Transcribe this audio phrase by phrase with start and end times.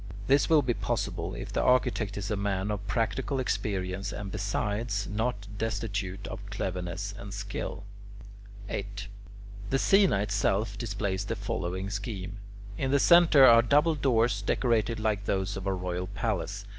[0.25, 5.05] This will be possible, if the architect is a man of practical experience and, besides,
[5.07, 7.83] not destitute of cleverness and skill.
[8.67, 9.07] 8.
[9.69, 12.39] The "scaena" itself displays the following scheme.
[12.79, 16.65] In the centre are double doors decorated like those of a royal palace.